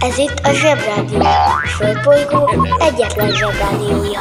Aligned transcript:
Ez 0.00 0.18
itt 0.18 0.38
a 0.42 0.52
Zsebrádió. 0.52 1.20
A 1.20 1.66
Földbolygó 1.66 2.50
egyetlen 2.78 3.30
Zsebrádiója. 3.30 4.20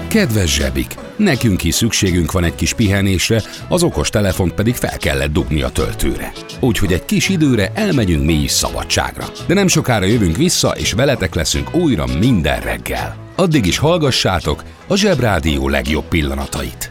Kedves 0.07 0.53
zsebik! 0.53 1.02
Nekünk 1.17 1.63
is 1.63 1.75
szükségünk 1.75 2.31
van 2.31 2.43
egy 2.43 2.55
kis 2.55 2.73
pihenésre, 2.73 3.41
az 3.67 3.83
okos 3.83 4.09
telefont 4.09 4.53
pedig 4.53 4.75
fel 4.75 4.97
kellett 4.97 5.31
dugni 5.33 5.61
a 5.61 5.69
töltőre. 5.69 6.31
Úgyhogy 6.59 6.93
egy 6.93 7.05
kis 7.05 7.29
időre 7.29 7.71
elmegyünk 7.73 8.25
mi 8.25 8.33
is 8.33 8.51
szabadságra. 8.51 9.25
De 9.47 9.53
nem 9.53 9.67
sokára 9.67 10.05
jövünk 10.05 10.37
vissza, 10.37 10.69
és 10.69 10.91
veletek 10.91 11.35
leszünk 11.35 11.75
újra 11.75 12.05
minden 12.19 12.61
reggel. 12.61 13.15
Addig 13.35 13.65
is 13.65 13.77
hallgassátok 13.77 14.63
a 14.87 14.95
Zsebrádió 14.95 15.69
legjobb 15.69 16.07
pillanatait. 16.07 16.89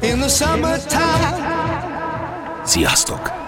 Sziasztok! 2.64 3.41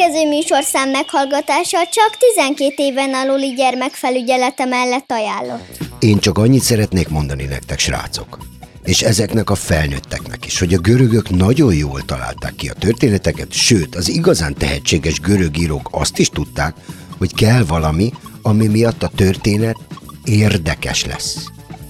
Következő 0.00 0.28
műsorszám 0.28 0.88
meghallgatása 0.90 1.78
csak 1.90 2.16
12 2.34 2.74
éven 2.76 3.14
aluli 3.14 3.54
gyermekfelügyelete 3.54 4.64
mellett 4.64 5.12
ajánlott. 5.12 5.78
Én 5.98 6.18
csak 6.18 6.38
annyit 6.38 6.62
szeretnék 6.62 7.08
mondani 7.08 7.44
nektek, 7.44 7.78
srácok, 7.78 8.38
és 8.84 9.02
ezeknek 9.02 9.50
a 9.50 9.54
felnőtteknek 9.54 10.46
is, 10.46 10.58
hogy 10.58 10.74
a 10.74 10.78
görögök 10.78 11.30
nagyon 11.30 11.74
jól 11.74 12.02
találták 12.04 12.54
ki 12.54 12.68
a 12.68 12.72
történeteket, 12.72 13.52
sőt, 13.52 13.94
az 13.94 14.08
igazán 14.08 14.54
tehetséges 14.54 15.20
görög 15.20 15.58
írók 15.58 15.88
azt 15.90 16.18
is 16.18 16.28
tudták, 16.28 16.74
hogy 17.18 17.34
kell 17.34 17.64
valami, 17.64 18.12
ami 18.42 18.66
miatt 18.66 19.02
a 19.02 19.10
történet 19.16 19.76
érdekes 20.24 21.04
lesz. 21.04 21.44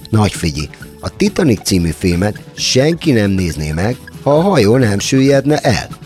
Nagy 0.09 0.31
figyelj, 0.31 0.69
a 0.99 1.15
Titanic 1.15 1.61
című 1.63 1.89
filmet 1.97 2.39
senki 2.55 3.11
nem 3.11 3.31
nézné 3.31 3.71
meg, 3.71 3.97
ha 4.23 4.37
a 4.37 4.41
hajó 4.41 4.77
nem 4.77 4.99
süllyedne 4.99 5.57
el. 5.57 5.99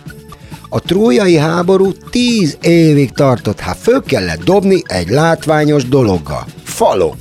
A 0.76 0.80
trójai 0.80 1.38
háború 1.38 1.92
tíz 2.10 2.58
évig 2.62 3.12
tartott, 3.12 3.60
hát 3.60 3.78
föl 3.78 4.04
kellett 4.04 4.44
dobni 4.44 4.82
egy 4.86 5.10
látványos 5.10 5.88
dologgal. 5.88 6.46
Faló. 6.64 7.16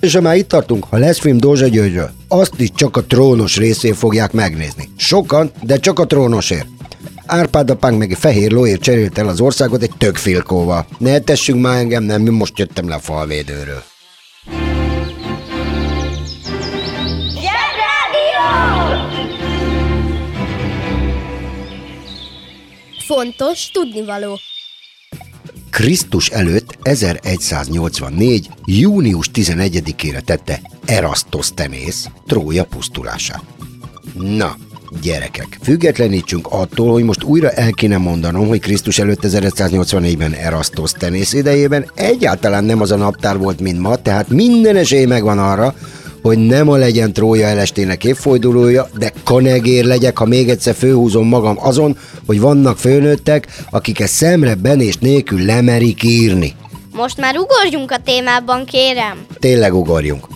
És 0.00 0.14
ha 0.14 0.20
már 0.20 0.36
itt 0.36 0.48
tartunk, 0.48 0.84
ha 0.84 0.96
lesz 0.96 1.18
film 1.18 1.36
Dózsa 1.36 1.66
Györgyről, 1.66 2.10
azt 2.28 2.60
is 2.60 2.70
csak 2.74 2.96
a 2.96 3.04
trónos 3.04 3.56
részén 3.56 3.94
fogják 3.94 4.32
megnézni. 4.32 4.88
Sokan, 4.96 5.50
de 5.62 5.76
csak 5.76 5.98
a 5.98 6.06
trónosért. 6.06 6.66
Árpád 7.26 7.70
apánk 7.70 7.98
meg 7.98 8.10
egy 8.10 8.18
fehér 8.18 8.50
lóért 8.50 8.82
cserélt 8.82 9.18
el 9.18 9.28
az 9.28 9.40
országot 9.40 9.82
egy 9.82 9.92
tök 9.98 10.16
filkóval. 10.16 10.86
Ne 10.98 11.18
tessünk 11.18 11.60
már 11.60 11.78
engem, 11.78 12.02
nem, 12.02 12.22
most 12.22 12.58
jöttem 12.58 12.88
le 12.88 12.94
a 12.94 12.98
falvédőről. 12.98 13.82
Fontos 23.14 23.70
tudnivaló. 23.70 24.38
Krisztus 25.70 26.28
előtt 26.28 26.78
1184. 26.82 28.48
június 28.64 29.30
11-ére 29.34 30.20
tette 30.20 30.60
Erasztosztenész 30.84 32.08
Trója 32.26 32.64
pusztulását. 32.64 33.42
Na, 34.14 34.56
gyerekek, 35.02 35.58
függetlenítsünk 35.62 36.46
attól, 36.50 36.92
hogy 36.92 37.04
most 37.04 37.22
újra 37.22 37.50
el 37.50 37.72
kéne 37.72 37.96
mondanom, 37.96 38.48
hogy 38.48 38.60
Krisztus 38.60 38.98
előtt 38.98 39.20
1184-ben 39.22 40.32
Erasztosztenész 40.32 41.32
idejében 41.32 41.90
egyáltalán 41.94 42.64
nem 42.64 42.80
az 42.80 42.90
a 42.90 42.96
naptár 42.96 43.38
volt, 43.38 43.60
mint 43.60 43.78
ma, 43.78 43.96
tehát 43.96 44.28
minden 44.28 44.76
esély 44.76 45.04
megvan 45.04 45.38
arra, 45.38 45.74
hogy 46.22 46.38
nem 46.38 46.68
a 46.68 46.76
legyen 46.76 47.12
Trója 47.12 47.46
elestének 47.46 48.04
évfordulója, 48.04 48.88
de 48.98 49.12
kanegér 49.24 49.84
legyek, 49.84 50.18
ha 50.18 50.24
még 50.24 50.48
egyszer 50.48 50.74
főhúzom 50.74 51.28
magam 51.28 51.56
azon, 51.60 51.98
hogy 52.26 52.40
vannak 52.40 52.78
főnőttek, 52.78 53.62
akik 53.70 54.00
ezt 54.00 54.14
szemre 54.14 54.54
benést 54.54 55.00
nélkül 55.00 55.44
lemerik 55.44 56.02
írni. 56.02 56.54
Most 56.92 57.16
már 57.18 57.34
ugorjunk 57.38 57.90
a 57.90 57.98
témában, 58.04 58.64
kérem. 58.64 59.18
Tényleg 59.38 59.74
ugorjunk. 59.74 60.26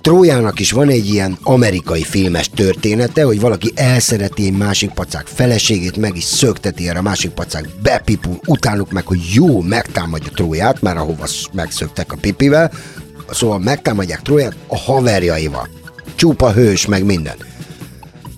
Trójának 0.00 0.60
is 0.60 0.72
van 0.72 0.88
egy 0.88 1.08
ilyen 1.08 1.38
amerikai 1.42 2.02
filmes 2.02 2.50
története, 2.50 3.24
hogy 3.24 3.40
valaki 3.40 3.72
elszereti 3.74 4.44
egy 4.44 4.56
másik 4.56 4.90
pacák 4.90 5.26
feleségét, 5.26 5.96
meg 5.96 6.16
is 6.16 6.24
szökteti 6.24 6.88
erre 6.88 6.98
a 6.98 7.02
másik 7.02 7.30
pacák, 7.30 7.68
bepipul, 7.82 8.38
utánuk 8.46 8.90
meg, 8.90 9.06
hogy 9.06 9.20
jó, 9.32 9.60
megtámadja 9.60 10.30
Tróját, 10.34 10.82
már 10.82 10.96
ahova 10.96 11.26
megszöktek 11.52 12.12
a 12.12 12.16
pipivel, 12.20 12.72
szóval 13.30 13.58
megtámadják 13.58 14.22
Tróját 14.22 14.56
a 14.66 14.76
haverjaival. 14.76 15.68
Csupa 16.14 16.52
hős, 16.52 16.86
meg 16.86 17.04
minden. 17.04 17.36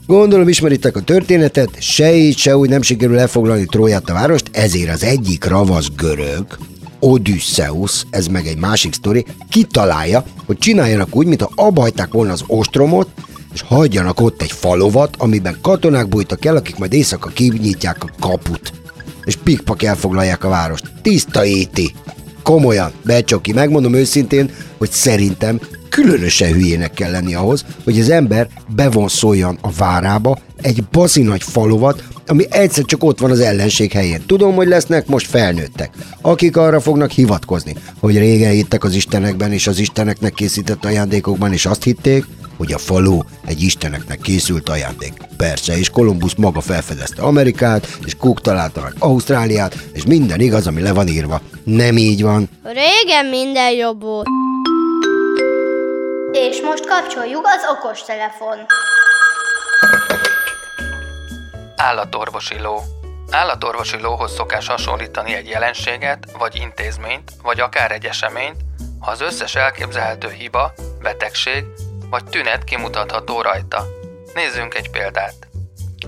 Gondolom 0.06 0.48
ismeritek 0.48 0.96
a 0.96 1.00
történetet, 1.00 1.70
se 1.80 2.14
így, 2.14 2.36
se 2.36 2.56
úgy 2.56 2.68
nem 2.68 2.82
sikerül 2.82 3.18
elfoglalni 3.18 3.66
Tróját 3.66 4.10
a 4.10 4.12
várost, 4.12 4.50
ezért 4.52 4.92
az 4.92 5.04
egyik 5.04 5.44
ravasz 5.44 5.88
görög, 5.96 6.58
Odysseus, 7.00 8.06
ez 8.10 8.26
meg 8.26 8.46
egy 8.46 8.58
másik 8.58 8.92
sztori, 8.92 9.24
kitalálja, 9.48 10.24
hogy 10.46 10.58
csináljanak 10.58 11.16
úgy, 11.16 11.26
mintha 11.26 11.50
abba 11.54 11.80
hagyták 11.80 12.12
volna 12.12 12.32
az 12.32 12.44
ostromot, 12.46 13.08
és 13.54 13.60
hagyjanak 13.60 14.20
ott 14.20 14.42
egy 14.42 14.52
falovat, 14.52 15.14
amiben 15.18 15.58
katonák 15.62 16.08
bújtak 16.08 16.44
el, 16.44 16.56
akik 16.56 16.76
majd 16.76 16.92
éjszaka 16.92 17.28
kinyitják 17.28 18.04
a 18.04 18.10
kaput. 18.20 18.72
És 19.24 19.36
pikpak 19.36 19.82
elfoglalják 19.82 20.44
a 20.44 20.48
várost. 20.48 20.92
Tiszta 21.02 21.44
éti. 21.44 21.94
Komolyan, 22.48 22.92
becsoki, 23.04 23.52
megmondom 23.52 23.94
őszintén, 23.94 24.50
hogy 24.78 24.90
szerintem 24.90 25.60
különösen 25.88 26.52
hülyének 26.52 26.92
kell 26.92 27.10
lenni 27.10 27.34
ahhoz, 27.34 27.64
hogy 27.84 28.00
az 28.00 28.10
ember 28.10 28.48
bevonszoljon 28.74 29.58
a 29.60 29.70
várába 29.72 30.38
egy 30.62 30.84
bazinagy 30.92 31.42
falovat, 31.42 32.04
ami 32.26 32.44
egyszer 32.50 32.84
csak 32.84 33.04
ott 33.04 33.18
van 33.18 33.30
az 33.30 33.40
ellenség 33.40 33.92
helyén. 33.92 34.22
Tudom, 34.26 34.54
hogy 34.54 34.68
lesznek 34.68 35.06
most 35.06 35.26
felnőttek, 35.26 35.90
akik 36.20 36.56
arra 36.56 36.80
fognak 36.80 37.10
hivatkozni, 37.10 37.74
hogy 38.00 38.18
régen 38.18 38.52
hittek 38.52 38.84
az 38.84 38.94
istenekben 38.94 39.52
és 39.52 39.66
az 39.66 39.78
isteneknek 39.78 40.32
készített 40.32 40.84
ajándékokban, 40.84 41.52
és 41.52 41.66
azt 41.66 41.82
hitték, 41.82 42.24
hogy 42.58 42.72
a 42.72 42.78
falu 42.78 43.20
egy 43.46 43.62
isteneknek 43.62 44.20
készült 44.20 44.68
ajándék. 44.68 45.12
Persze, 45.36 45.78
és 45.78 45.90
Kolumbusz 45.90 46.34
maga 46.34 46.60
felfedezte 46.60 47.22
Amerikát, 47.22 47.86
és 48.04 48.16
Cook 48.16 48.40
találta 48.40 48.80
meg 48.80 48.92
Ausztráliát, 48.98 49.74
és 49.92 50.04
minden 50.04 50.40
igaz, 50.40 50.66
ami 50.66 50.82
le 50.82 50.92
van 50.92 51.08
írva. 51.08 51.40
Nem 51.64 51.96
így 51.96 52.22
van. 52.22 52.48
Régen 52.62 53.26
minden 53.26 53.72
jobb 53.72 54.02
volt. 54.02 54.26
És 56.32 56.60
most 56.60 56.86
kapcsoljuk 56.86 57.46
az 57.46 57.62
okos 57.76 58.02
telefon. 58.02 58.56
Állatorvosi 61.76 62.58
ló. 62.60 62.76
Állatorvosi 63.30 64.00
lóhoz 64.00 64.34
szokás 64.34 64.66
hasonlítani 64.66 65.34
egy 65.34 65.48
jelenséget, 65.48 66.18
vagy 66.38 66.56
intézményt, 66.56 67.32
vagy 67.42 67.60
akár 67.60 67.92
egy 67.92 68.04
eseményt, 68.04 68.56
ha 69.00 69.10
az 69.10 69.20
összes 69.20 69.54
elképzelhető 69.54 70.30
hiba, 70.30 70.72
betegség 71.02 71.64
vagy 72.10 72.24
tünet 72.24 72.64
kimutatható 72.64 73.40
rajta. 73.40 73.86
Nézzünk 74.34 74.74
egy 74.74 74.90
példát. 74.90 75.48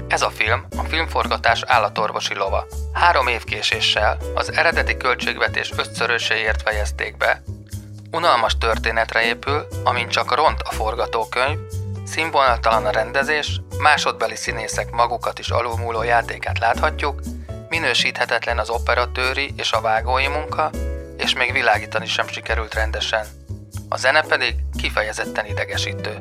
Ez 0.09 0.23
a 0.23 0.31
film 0.31 0.67
a 0.77 0.83
filmforgatás 0.83 1.63
állatorvosi 1.67 2.35
lova. 2.35 2.67
Három 2.93 3.27
év 3.27 3.45
késéssel 3.45 4.17
az 4.35 4.53
eredeti 4.53 4.97
költségvetés 4.97 5.73
ötszöröséért 5.77 6.63
fejezték 6.63 7.17
be, 7.17 7.43
unalmas 8.11 8.59
történetre 8.59 9.23
épül, 9.23 9.67
amint 9.85 10.11
csak 10.11 10.35
ront 10.35 10.61
a 10.61 10.73
forgatókönyv, 10.73 11.59
színvonaltalan 12.05 12.87
a 12.87 12.91
rendezés, 12.91 13.61
másodbeli 13.79 14.37
színészek 14.37 14.91
magukat 14.91 15.39
is 15.39 15.49
alulmúló 15.49 16.03
játékát 16.03 16.59
láthatjuk, 16.59 17.21
minősíthetetlen 17.69 18.59
az 18.59 18.71
operatőri 18.71 19.53
és 19.57 19.73
a 19.73 19.81
vágói 19.81 20.29
munka, 20.29 20.71
és 21.17 21.35
még 21.35 21.53
világítani 21.53 22.07
sem 22.07 22.29
sikerült 22.29 22.75
rendesen. 22.75 23.27
A 23.93 23.97
zene 23.97 24.23
pedig 24.23 24.55
kifejezetten 24.77 25.47
idegesítő. 25.47 26.19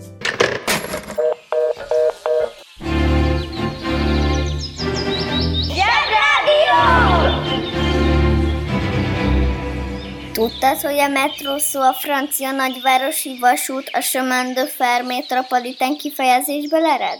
Tudtad, 10.33 10.81
hogy 10.81 10.97
a 10.97 11.07
metró 11.07 11.57
szó 11.57 11.81
a 11.81 11.93
francia 11.93 12.51
nagyvárosi 12.51 13.37
vasút 13.39 13.89
a 13.93 13.99
chemin 13.99 14.53
de 14.53 14.65
fer 14.67 15.03
metropolitán 15.03 15.97
kifejezésből 15.97 16.85
ered? 16.85 17.19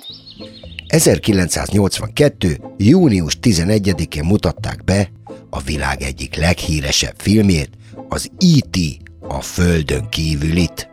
1982. 0.88 2.58
június 2.78 3.38
11-én 3.42 4.24
mutatták 4.24 4.84
be 4.84 5.10
a 5.50 5.62
világ 5.62 6.02
egyik 6.02 6.36
leghíresebb 6.36 7.16
filmjét, 7.18 7.70
az 8.10 8.30
E.T. 8.38 9.09
a 9.30 9.42
Földön 9.42 10.10
kívülit. 10.10 10.90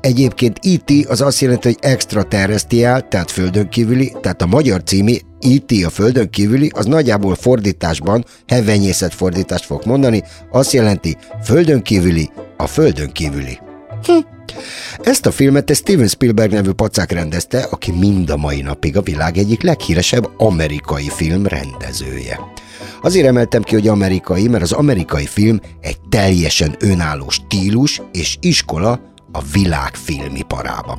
Egyébként 0.00 0.58
E.T. 0.62 1.06
az 1.06 1.20
azt 1.20 1.40
jelenti, 1.40 1.68
hogy 1.68 1.78
extraterrestriál, 1.80 3.08
tehát 3.08 3.30
földön 3.30 3.68
kívüli, 3.68 4.12
tehát 4.20 4.42
a 4.42 4.46
magyar 4.46 4.82
cími 4.84 5.20
E.T. 5.40 5.84
a 5.84 5.90
földön 5.90 6.30
kívüli, 6.30 6.70
az 6.74 6.86
nagyjából 6.86 7.34
fordításban, 7.34 8.24
hevenyészet 8.46 9.14
fordítást 9.14 9.64
fog 9.64 9.82
mondani, 9.84 10.22
azt 10.50 10.72
jelenti 10.72 11.16
földön 11.44 11.82
kívüli, 11.82 12.30
a 12.56 12.66
földön 12.66 13.12
kívüli. 13.12 13.58
Hm. 14.04 14.12
Ezt 15.02 15.26
a 15.26 15.30
filmet 15.30 15.74
Steven 15.74 16.08
Spielberg 16.08 16.52
nevű 16.52 16.70
pacák 16.70 17.12
rendezte, 17.12 17.66
aki 17.70 17.92
mind 17.92 18.30
a 18.30 18.36
mai 18.36 18.60
napig 18.60 18.96
a 18.96 19.02
világ 19.02 19.38
egyik 19.38 19.62
leghíresebb 19.62 20.30
amerikai 20.36 21.08
film 21.08 21.46
rendezője. 21.46 22.38
Azért 23.02 23.26
emeltem 23.26 23.62
ki, 23.62 23.74
hogy 23.74 23.88
amerikai, 23.88 24.48
mert 24.48 24.62
az 24.62 24.72
amerikai 24.72 25.26
film 25.26 25.60
egy 25.80 25.96
teljesen 26.08 26.76
önálló 26.78 27.28
stílus 27.28 28.02
és 28.12 28.36
iskola 28.40 29.00
a 29.32 29.42
világ 29.52 29.94
filmiparában. 29.94 30.98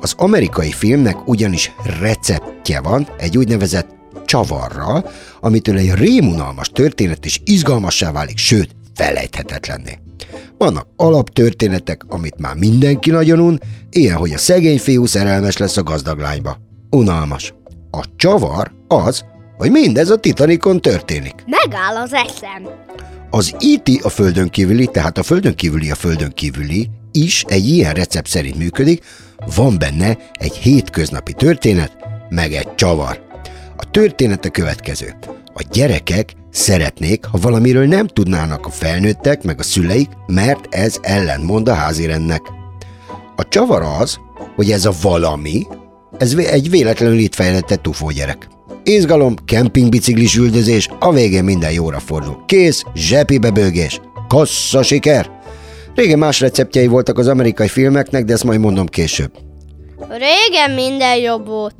Az 0.00 0.14
amerikai 0.16 0.70
filmnek 0.70 1.28
ugyanis 1.28 1.72
receptje 2.00 2.80
van 2.80 3.08
egy 3.18 3.38
úgynevezett 3.38 3.94
csavarral, 4.24 5.10
amitől 5.40 5.76
egy 5.76 5.94
rémunalmas 5.94 6.68
történet 6.68 7.24
is 7.24 7.40
izgalmassá 7.44 8.12
válik, 8.12 8.38
sőt, 8.38 8.70
felejthetetlenné. 8.94 9.98
Vannak 10.58 10.86
alaptörténetek, 10.96 12.04
amit 12.08 12.40
már 12.40 12.54
mindenki 12.54 13.10
nagyon 13.10 13.40
un, 13.40 13.60
ilyen, 13.90 14.16
hogy 14.16 14.32
a 14.32 14.38
szegény 14.38 14.78
fiú 14.78 15.06
szerelmes 15.06 15.56
lesz 15.56 15.76
a 15.76 15.82
gazdag 15.82 16.18
lányba. 16.18 16.58
Unalmas. 16.90 17.54
A 17.90 18.04
csavar 18.16 18.72
az, 18.88 19.24
hogy 19.56 19.70
mindez 19.70 20.10
a 20.10 20.16
Titanicon 20.16 20.80
történik. 20.80 21.34
Megáll 21.46 21.96
az 21.96 22.12
eszem. 22.12 22.68
Az 23.30 23.54
IT 23.58 24.04
a 24.04 24.08
földön 24.08 24.48
kívüli, 24.48 24.86
tehát 24.86 25.18
a 25.18 25.22
földön 25.22 25.54
kívüli 25.54 25.90
a 25.90 25.94
földön 25.94 26.32
kívüli 26.32 26.90
is 27.12 27.44
egy 27.48 27.68
ilyen 27.68 27.94
recept 27.94 28.28
szerint 28.28 28.56
működik, 28.56 29.04
van 29.54 29.78
benne 29.78 30.16
egy 30.32 30.56
hétköznapi 30.56 31.32
történet, 31.32 31.96
meg 32.28 32.52
egy 32.52 32.74
csavar. 32.74 33.24
A 33.76 33.90
történet 33.90 34.44
a 34.44 34.50
következő. 34.50 35.14
A 35.54 35.64
gyerekek 35.72 36.32
szeretnék, 36.50 37.24
ha 37.24 37.38
valamiről 37.38 37.86
nem 37.86 38.06
tudnának 38.06 38.66
a 38.66 38.70
felnőttek 38.70 39.42
meg 39.42 39.58
a 39.58 39.62
szüleik, 39.62 40.08
mert 40.26 40.74
ez 40.74 40.96
ellentmond 41.02 41.68
a 41.68 41.74
házirendnek. 41.74 42.40
A 43.36 43.48
csavar 43.48 43.82
az, 44.00 44.18
hogy 44.56 44.70
ez 44.70 44.84
a 44.84 44.92
valami, 45.02 45.66
ez 46.18 46.34
egy 46.34 46.70
véletlenül 46.70 47.18
itt 47.18 47.34
fejlettett 47.34 47.86
ufó 47.86 48.10
gyerek. 48.10 48.48
Izgalom, 48.88 49.34
kempingbiciklis 49.44 50.36
üldözés, 50.36 50.88
a 50.98 51.12
végén 51.12 51.44
minden 51.44 51.72
jóra 51.72 51.98
fordul. 51.98 52.42
Kész, 52.46 52.82
zsepibe 52.94 53.50
bőgés, 53.50 54.00
kassza 54.28 54.82
siker! 54.82 55.30
Régen 55.94 56.18
más 56.18 56.40
receptjei 56.40 56.86
voltak 56.86 57.18
az 57.18 57.28
amerikai 57.28 57.68
filmeknek, 57.68 58.24
de 58.24 58.32
ezt 58.32 58.44
majd 58.44 58.60
mondom 58.60 58.86
később. 58.86 59.32
Régen 60.08 60.70
minden 60.70 61.16
jobb 61.16 61.46
volt. 61.46 61.74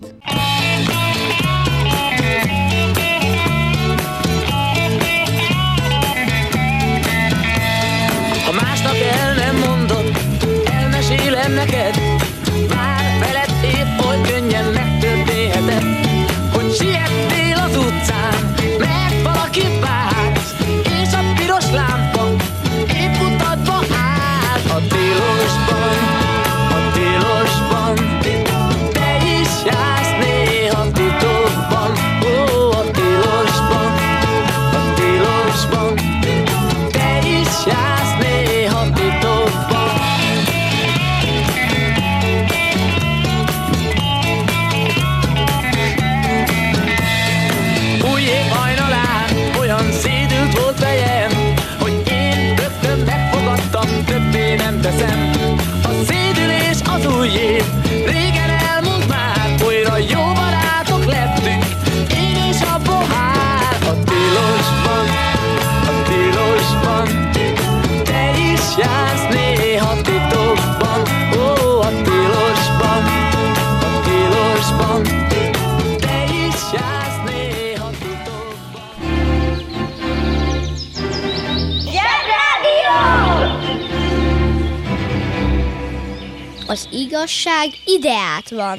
Az 86.76 86.88
igazság 86.90 87.68
ideát 87.84 88.50
van. 88.50 88.78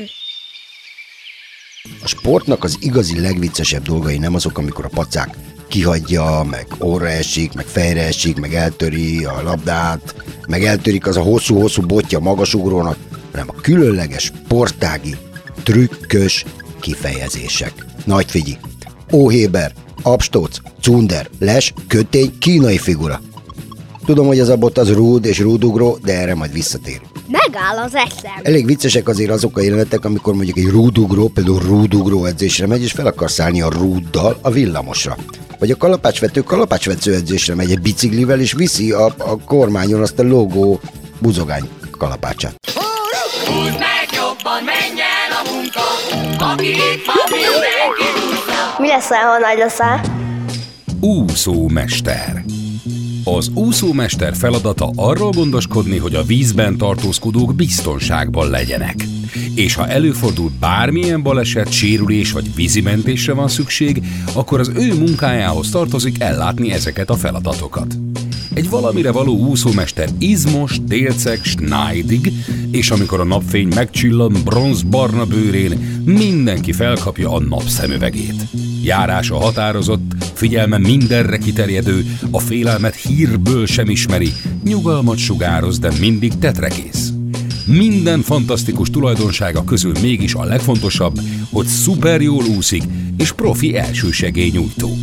A 2.03 2.07
sportnak 2.07 2.63
az 2.63 2.77
igazi 2.79 3.19
legviccesebb 3.19 3.83
dolgai 3.83 4.17
nem 4.17 4.35
azok, 4.35 4.57
amikor 4.57 4.85
a 4.85 4.89
pacák 4.93 5.37
kihagyja, 5.67 6.45
meg 6.49 6.67
orra 6.77 7.07
esik, 7.07 7.53
meg 7.53 7.65
fejre 7.65 8.05
esik, 8.05 8.39
meg 8.39 8.53
eltöri 8.53 9.25
a 9.25 9.41
labdát, 9.43 10.15
meg 10.47 10.63
eltörik 10.63 11.07
az 11.07 11.17
a 11.17 11.21
hosszú-hosszú 11.21 11.81
botja 11.81 12.19
magasugrónak, 12.19 12.97
hanem 13.31 13.49
a 13.49 13.61
különleges, 13.61 14.23
sportági, 14.23 15.15
trükkös 15.63 16.45
kifejezések. 16.79 17.85
Nagy 18.05 18.29
figyi! 18.29 18.57
Óhéber, 19.13 19.73
Abstóc, 20.01 20.57
Cunder, 20.81 21.29
Les, 21.39 21.73
kötény, 21.87 22.37
kínai 22.39 22.77
figura. 22.77 23.21
Tudom, 24.05 24.27
hogy 24.27 24.39
az 24.39 24.49
a 24.49 24.57
bot 24.57 24.77
az 24.77 24.91
rúd 24.91 25.25
és 25.25 25.39
rúdugró, 25.39 25.97
de 26.03 26.19
erre 26.19 26.35
majd 26.35 26.51
visszatérünk. 26.51 27.16
Megáll 27.27 27.77
az 27.77 27.95
eszem. 27.95 28.39
Elég 28.41 28.65
viccesek 28.65 29.07
azért 29.07 29.31
azok 29.31 29.57
a 29.57 29.61
jelenetek, 29.61 30.05
amikor 30.05 30.33
mondjuk 30.33 30.57
egy 30.57 30.69
rúdugró, 30.69 31.27
például 31.27 31.59
rúdugró 31.59 32.25
edzésre 32.25 32.67
megy, 32.67 32.81
és 32.81 32.91
fel 32.91 33.05
akar 33.05 33.31
szállni 33.31 33.61
a 33.61 33.69
rúddal 33.69 34.37
a 34.41 34.49
villamosra. 34.49 35.17
Vagy 35.59 35.71
a 35.71 35.77
kalapácsvető 35.77 36.41
kalapácsvető 36.41 37.13
edzésre 37.13 37.55
megy 37.55 37.71
egy 37.71 37.81
biciklivel, 37.81 38.39
és 38.39 38.53
viszi 38.53 38.91
a, 38.91 39.05
a 39.05 39.37
kormányon 39.45 40.01
azt 40.01 40.19
a 40.19 40.23
logó 40.23 40.79
buzogány 41.19 41.69
kalapácsát. 41.97 42.55
Húzd 43.45 43.79
meg 43.79 44.07
jobban, 44.13 44.63
a 45.29 45.51
munka 45.51 45.81
Aki 46.51 46.69
itt 46.69 47.05
van, 47.05 47.15
mindenki 47.29 48.17
Mi 48.77 48.87
lesz, 48.87 49.07
ha 49.07 49.37
nagy 49.39 49.57
leszel? 49.57 50.01
Úszómester. 51.01 52.43
Az 53.35 53.49
úszómester 53.53 54.35
feladata 54.35 54.91
arról 54.95 55.31
gondoskodni, 55.31 55.97
hogy 55.97 56.15
a 56.15 56.23
vízben 56.23 56.77
tartózkodók 56.77 57.55
biztonságban 57.55 58.49
legyenek. 58.49 59.05
És 59.55 59.75
ha 59.75 59.87
előfordul 59.87 60.51
bármilyen 60.59 61.21
baleset, 61.21 61.71
sérülés 61.71 62.31
vagy 62.31 62.55
vízimentésre 62.55 63.33
van 63.33 63.47
szükség, 63.47 64.03
akkor 64.33 64.59
az 64.59 64.71
ő 64.75 64.93
munkájához 64.93 65.69
tartozik 65.69 66.19
ellátni 66.19 66.71
ezeket 66.71 67.09
a 67.09 67.15
feladatokat. 67.15 67.97
Egy 68.53 68.69
valamire 68.69 69.11
való 69.11 69.37
úszómester 69.37 70.09
izmos, 70.17 70.79
délceg, 70.83 71.43
snájdig, 71.43 72.31
és 72.71 72.91
amikor 72.91 73.19
a 73.19 73.23
napfény 73.23 73.67
megcsillan 73.75 74.33
bronzbarna 74.43 75.25
bőrén, 75.25 76.01
mindenki 76.05 76.71
felkapja 76.71 77.31
a 77.31 77.39
napszemüvegét. 77.39 78.66
Járása 78.87 79.35
határozott, 79.35 80.15
figyelme 80.33 80.77
mindenre 80.77 81.37
kiterjedő, 81.37 82.05
a 82.31 82.39
félelmet 82.39 82.95
hírből 82.95 83.65
sem 83.65 83.89
ismeri, 83.89 84.33
nyugalmat 84.63 85.17
sugároz, 85.17 85.79
de 85.79 85.91
mindig 85.99 86.37
tetrekész. 86.37 87.11
Minden 87.65 88.21
fantasztikus 88.21 88.89
tulajdonsága 88.89 89.63
közül 89.63 89.93
mégis 90.01 90.33
a 90.33 90.43
legfontosabb, 90.43 91.19
hogy 91.51 91.65
szuper 91.65 92.21
jól 92.21 92.43
úszik, 92.57 92.83
és 93.17 93.31
profi 93.31 93.77
elsősegélynyújtó. 93.77 94.97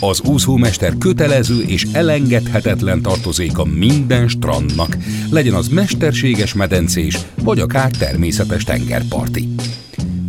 Az 0.00 0.20
úszómester 0.20 0.98
kötelező 0.98 1.62
és 1.62 1.86
elengedhetetlen 1.92 3.02
tartozéka 3.02 3.64
minden 3.64 4.28
strandnak, 4.28 4.96
legyen 5.30 5.54
az 5.54 5.68
mesterséges 5.68 6.54
medencés, 6.54 7.18
vagy 7.42 7.58
akár 7.58 7.90
természetes 7.90 8.64
tengerparti. 8.64 9.48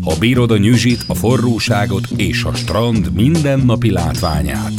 Ha 0.03 0.17
bírod 0.19 0.51
a 0.51 0.57
nyüzsit, 0.57 1.03
a 1.07 1.13
forróságot 1.13 2.07
és 2.15 2.43
a 2.43 2.53
strand 2.53 3.11
mindennapi 3.13 3.91
látványát, 3.91 4.73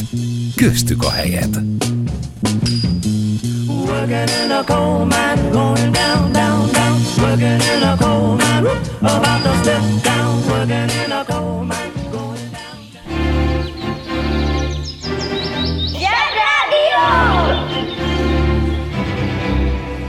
köztük 0.55 1.03
a 1.03 1.11
helyed. 1.11 1.63
Working. 3.67 4.41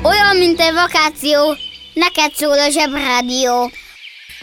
Olyan, 0.03 0.37
mint 0.37 0.59
egy 0.59 0.73
vakáció, 0.73 1.55
neked 1.93 2.33
szól 2.33 2.59
a 2.59 2.69
zsebrádió. 2.69 3.71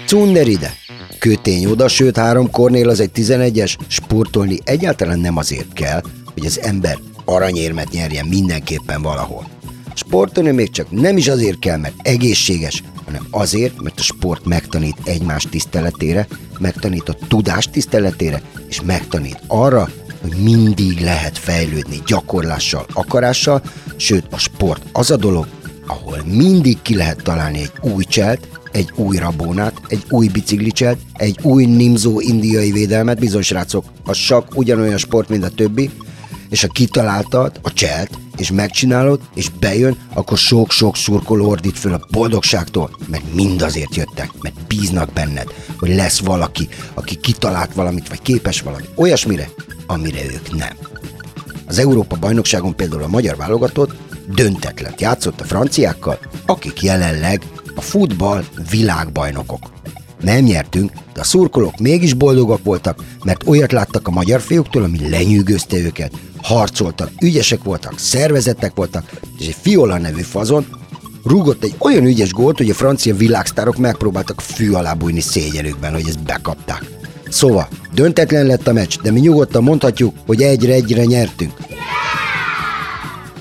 Cunder 0.07 0.49
ide! 0.49 0.73
Kötény 1.19 1.67
oda, 1.67 1.89
sőt 1.89 2.17
három 2.17 2.51
kornél 2.51 2.89
az 2.89 3.01
egy 3.01 3.11
11-es, 3.15 3.77
sportolni 3.87 4.59
egyáltalán 4.65 5.19
nem 5.19 5.37
azért 5.37 5.73
kell, 5.73 6.03
hogy 6.35 6.47
az 6.47 6.61
ember 6.61 6.99
aranyérmet 7.25 7.91
nyerjen 7.91 8.27
mindenképpen 8.27 9.03
valahol. 9.03 9.49
Sportolni 9.95 10.51
még 10.51 10.71
csak 10.71 10.91
nem 10.91 11.17
is 11.17 11.29
azért 11.29 11.59
kell, 11.59 11.77
mert 11.77 11.95
egészséges, 12.03 12.83
hanem 13.05 13.27
azért, 13.31 13.83
mert 13.83 13.99
a 13.99 14.03
sport 14.03 14.45
megtanít 14.45 14.97
egymás 15.05 15.47
tiszteletére, 15.51 16.27
megtanít 16.59 17.09
a 17.09 17.17
tudás 17.29 17.67
tiszteletére, 17.71 18.43
és 18.69 18.81
megtanít 18.81 19.41
arra, 19.47 19.89
hogy 20.23 20.37
mindig 20.43 21.01
lehet 21.01 21.39
fejlődni 21.39 22.03
gyakorlással, 22.07 22.87
akarással, 22.93 23.63
sőt 23.97 24.27
a 24.31 24.39
sport 24.39 24.83
az 24.93 25.11
a 25.11 25.17
dolog, 25.17 25.47
ahol 25.89 26.23
mindig 26.25 26.83
ki 26.83 26.97
lehet 26.97 27.23
találni 27.23 27.59
egy 27.59 27.73
új 27.93 28.05
cselt, 28.05 28.49
egy 28.73 28.93
új 28.95 29.17
rabónát, 29.17 29.81
egy 29.89 30.05
új 30.09 30.29
biciklicselt, 30.29 30.99
egy 31.13 31.39
új 31.43 31.65
nimzó 31.65 32.21
indiai 32.21 32.73
védelmet, 32.73 33.19
bizony 33.19 33.43
srácok, 33.43 33.85
a 34.05 34.13
sak 34.13 34.47
ugyanolyan 34.55 34.99
sport, 34.99 35.29
mint 35.29 35.45
a 35.45 35.49
többi, 35.49 35.91
és 36.49 36.61
ha 36.61 36.69
kitaláltad 36.69 37.61
a 37.63 37.73
cselt, 37.73 38.19
és 38.37 38.51
megcsinálod, 38.51 39.21
és 39.35 39.49
bejön, 39.61 39.97
akkor 40.15 40.39
sok-sok 40.39 40.97
szurkoló 40.97 41.49
ordít 41.49 41.79
föl 41.79 41.93
a 41.93 42.07
boldogságtól, 42.11 42.91
mert 43.07 43.35
mind 43.35 43.63
azért 43.63 43.97
jöttek, 43.97 44.31
mert 44.43 44.67
bíznak 44.67 45.13
benned, 45.13 45.55
hogy 45.79 45.95
lesz 45.95 46.19
valaki, 46.19 46.69
aki 46.95 47.17
kitalált 47.17 47.75
valamit, 47.75 48.09
vagy 48.09 48.23
képes 48.23 48.61
valami 48.61 48.85
olyasmire, 48.95 49.49
amire 49.87 50.25
ők 50.25 50.57
nem. 50.57 50.77
Az 51.67 51.79
Európa 51.79 52.17
bajnokságon 52.17 52.77
például 52.77 53.03
a 53.03 53.09
magyar 53.09 53.37
válogatott 53.37 54.08
döntetlen 54.35 54.95
játszott 54.99 55.41
a 55.41 55.45
franciákkal, 55.45 56.19
akik 56.47 56.83
jelenleg 56.83 57.43
a 57.75 57.81
futball 57.81 58.45
világbajnokok. 58.71 59.71
Nem 60.21 60.45
nyertünk, 60.45 60.93
de 61.15 61.21
a 61.21 61.25
szurkolók 61.25 61.79
mégis 61.79 62.15
boldogak 62.15 62.65
voltak, 62.65 63.05
mert 63.25 63.47
olyat 63.47 63.73
láttak 63.73 64.09
a 64.09 64.11
magyar 64.11 64.41
fiúktól, 64.41 64.83
ami 64.83 65.09
lenyűgözte 65.09 65.77
őket. 65.77 66.13
Harcoltak, 66.43 67.11
ügyesek 67.21 67.63
voltak, 67.63 67.99
szervezettek 67.99 68.75
voltak, 68.75 69.11
és 69.39 69.47
egy 69.47 69.57
Fiola 69.61 69.99
nevű 69.99 70.23
fazon 70.23 70.67
rúgott 71.25 71.65
egy 71.65 71.75
olyan 71.79 72.05
ügyes 72.05 72.33
gólt, 72.33 72.57
hogy 72.57 72.71
a 72.71 72.75
francia 72.75 73.17
világsztárok 73.17 73.77
megpróbáltak 73.77 74.41
fű 74.41 74.73
alá 74.73 74.93
bújni 74.93 75.21
szégyenükben, 75.21 75.93
hogy 75.93 76.09
ezt 76.09 76.23
bekapták. 76.23 76.85
Szóval, 77.29 77.69
döntetlen 77.95 78.47
lett 78.47 78.69
a 78.69 78.73
meccs, 78.73 78.99
de 79.03 79.11
mi 79.11 79.21
nyugodtan 79.21 79.63
mondhatjuk, 79.63 80.15
hogy 80.27 80.43
egyre-egyre 80.43 81.05
nyertünk. 81.05 81.53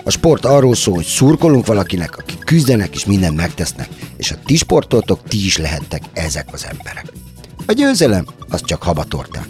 A 0.07 0.09
sport 0.09 0.45
arról 0.45 0.75
szól, 0.75 0.95
hogy 0.95 1.05
szurkolunk 1.05 1.65
valakinek, 1.65 2.17
akik 2.17 2.39
küzdenek 2.39 2.95
és 2.95 3.05
mindent 3.05 3.35
megtesznek, 3.35 3.89
és 4.17 4.29
ha 4.29 4.35
ti 4.45 4.55
sportoltok, 4.55 5.23
ti 5.27 5.45
is 5.45 5.57
lehettek 5.57 6.01
ezek 6.13 6.47
az 6.51 6.67
emberek. 6.69 7.05
A 7.65 7.71
győzelem 7.71 8.25
az 8.49 8.61
csak 8.65 8.83
habatortán. 8.83 9.45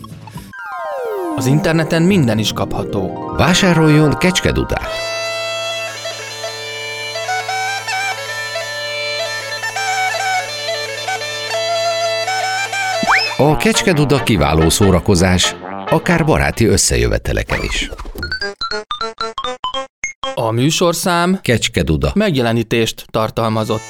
Az 1.36 1.46
interneten 1.46 2.02
minden 2.02 2.38
is 2.38 2.54
kapható. 2.54 3.34
Vásároljon 3.38 4.18
kecskedudát! 4.18 4.88
A 13.38 13.58
kecskeduda 13.58 14.24
kiváló 14.24 14.70
szórakozás, 14.70 15.56
akár 15.90 16.26
baráti 16.26 16.66
összejöveteleken 16.66 17.60
is. 17.64 17.90
A 20.48 20.52
műsorszám 20.52 21.40
Kecskeduda. 21.42 22.12
megjelenítést 22.16 23.06
tartalmazott. 23.10 23.82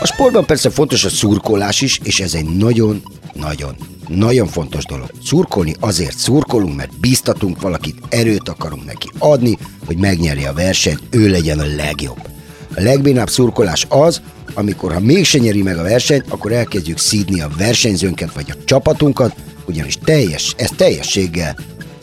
A 0.00 0.06
sportban 0.06 0.44
persze 0.44 0.70
fontos 0.70 1.04
a 1.04 1.08
szurkolás 1.08 1.80
is, 1.80 2.00
és 2.02 2.20
ez 2.20 2.34
egy 2.34 2.44
nagyon, 2.44 3.02
nagyon, 3.34 3.76
nagyon 4.08 4.46
fontos 4.46 4.84
dolog. 4.84 5.10
Szurkolni 5.24 5.74
azért 5.80 6.16
szurkolunk, 6.16 6.76
mert 6.76 7.00
bíztatunk 7.00 7.60
valakit, 7.60 7.96
erőt 8.08 8.48
akarunk 8.48 8.84
neki 8.84 9.08
adni, 9.18 9.58
hogy 9.86 9.96
megnyerje 9.96 10.48
a 10.48 10.52
versenyt, 10.52 11.02
ő 11.10 11.28
legyen 11.28 11.58
a 11.58 11.74
legjobb. 11.76 12.28
A 12.76 12.80
legbénább 12.80 13.28
szurkolás 13.28 13.86
az, 13.88 14.22
amikor 14.54 14.92
ha 14.92 15.00
mégse 15.00 15.38
nyeri 15.38 15.62
meg 15.62 15.78
a 15.78 15.82
versenyt, 15.82 16.24
akkor 16.28 16.52
elkezdjük 16.52 16.98
szídni 16.98 17.40
a 17.40 17.50
versenyzőnket 17.58 18.32
vagy 18.32 18.50
a 18.50 18.64
csapatunkat, 18.64 19.34
ugyanis 19.66 19.98
teljes, 20.04 20.54
ez 20.56 20.70
teljességgel 20.76 21.56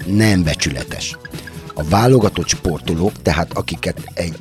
nem 0.06 0.44
becsületes. 0.44 1.18
A 1.78 1.84
válogatott 1.84 2.48
sportolók, 2.48 3.22
tehát 3.22 3.54
akiket 3.54 4.02
egy 4.14 4.38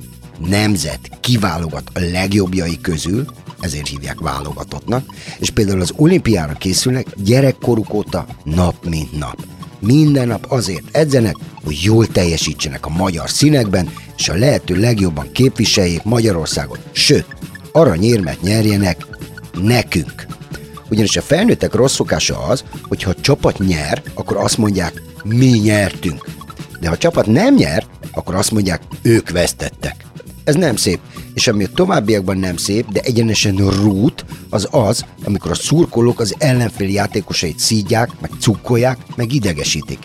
nemzet 0.48 1.10
kiválogat 1.20 1.90
a 1.94 2.00
legjobbjai 2.00 2.80
közül, 2.80 3.24
ezért 3.60 3.88
hívják 3.88 4.20
válogatottnak, 4.20 5.04
és 5.38 5.50
például 5.50 5.80
az 5.80 5.92
olimpiára 5.96 6.52
készülnek 6.52 7.06
gyerekkoruk 7.16 7.94
óta 7.94 8.26
nap 8.44 8.84
mint 8.88 9.18
nap. 9.18 9.46
Minden 9.78 10.28
nap 10.28 10.46
azért 10.48 10.96
edzenek, 10.96 11.36
hogy 11.64 11.82
jól 11.82 12.06
teljesítsenek 12.06 12.86
a 12.86 12.90
magyar 12.90 13.30
színekben, 13.30 13.92
és 14.16 14.28
a 14.28 14.34
lehető 14.34 14.76
legjobban 14.80 15.32
képviseljék 15.32 16.02
Magyarországot, 16.02 16.78
sőt, 16.92 17.26
aranyérmet 17.72 18.42
nyerjenek 18.42 19.06
nekünk. 19.62 20.26
Ugyanis 20.90 21.16
a 21.16 21.22
felnőttek 21.22 21.74
rossz 21.74 21.94
szokása 21.94 22.38
az, 22.38 22.64
hogy 22.82 23.02
ha 23.02 23.10
a 23.10 23.20
csapat 23.20 23.58
nyer, 23.58 24.02
akkor 24.14 24.36
azt 24.36 24.58
mondják, 24.58 25.02
mi 25.24 25.46
nyertünk. 25.46 26.33
De 26.84 26.90
ha 26.90 26.96
a 26.96 26.98
csapat 26.98 27.26
nem 27.26 27.54
nyer, 27.54 27.84
akkor 28.12 28.34
azt 28.34 28.50
mondják, 28.50 28.82
ők 29.02 29.30
vesztettek. 29.30 30.04
Ez 30.44 30.54
nem 30.54 30.76
szép, 30.76 30.98
és 31.34 31.48
ami 31.48 31.64
a 31.64 31.68
továbbiakban 31.74 32.36
nem 32.36 32.56
szép, 32.56 32.92
de 32.92 33.00
egyenesen 33.00 33.56
rút, 33.56 34.24
az 34.50 34.68
az, 34.70 35.04
amikor 35.24 35.50
a 35.50 35.54
szurkolók 35.54 36.20
az 36.20 36.34
ellenfél 36.38 36.88
játékosait 36.88 37.58
szídják, 37.58 38.10
meg 38.20 38.30
cukkolják, 38.40 38.98
meg 39.16 39.32
idegesítik. 39.32 39.98